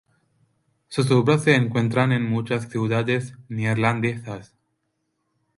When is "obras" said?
1.11-1.43